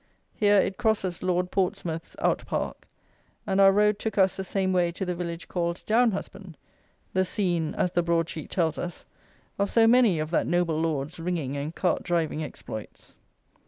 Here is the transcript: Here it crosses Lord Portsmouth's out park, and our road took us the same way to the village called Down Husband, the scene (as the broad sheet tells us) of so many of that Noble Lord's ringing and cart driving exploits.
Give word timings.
Here 0.33 0.59
it 0.59 0.79
crosses 0.79 1.21
Lord 1.21 1.51
Portsmouth's 1.51 2.15
out 2.17 2.43
park, 2.47 2.87
and 3.45 3.61
our 3.61 3.71
road 3.71 3.99
took 3.99 4.17
us 4.17 4.35
the 4.35 4.43
same 4.43 4.73
way 4.73 4.91
to 4.91 5.05
the 5.05 5.13
village 5.13 5.47
called 5.47 5.83
Down 5.85 6.09
Husband, 6.09 6.57
the 7.13 7.23
scene 7.23 7.75
(as 7.75 7.91
the 7.91 8.01
broad 8.01 8.27
sheet 8.27 8.49
tells 8.49 8.79
us) 8.79 9.05
of 9.59 9.69
so 9.69 9.85
many 9.85 10.17
of 10.17 10.31
that 10.31 10.47
Noble 10.47 10.81
Lord's 10.81 11.19
ringing 11.19 11.55
and 11.55 11.75
cart 11.75 12.01
driving 12.01 12.43
exploits. 12.43 13.13